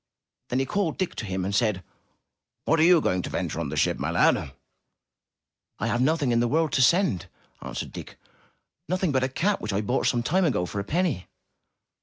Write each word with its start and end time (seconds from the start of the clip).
Then 0.49 0.57
he 0.57 0.65
called 0.65 0.97
Dick 0.97 1.13
to 1.17 1.25
him 1.27 1.45
and 1.45 1.53
said, 1.53 1.83
"What 2.65 2.79
are 2.79 2.83
you 2.83 3.01
going 3.01 3.21
to 3.21 3.29
venture 3.29 3.59
on 3.59 3.69
the 3.69 3.77
ship, 3.77 3.99
my 3.99 4.09
lad?'' 4.09 4.51
"I 5.77 5.85
have 5.85 6.01
nothing 6.01 6.31
in 6.31 6.39
the 6.39 6.47
world 6.47 6.71
to 6.71 6.81
send,'' 6.81 7.27
answered 7.61 7.91
Dick, 7.91 8.17
"nothing 8.89 9.11
but 9.11 9.23
a 9.23 9.29
cat 9.29 9.61
which 9.61 9.73
I 9.73 9.81
bought 9.81 10.07
some 10.07 10.23
time 10.23 10.43
ago 10.43 10.65
for 10.65 10.79
a 10.79 10.83
penny.'' 10.83 11.27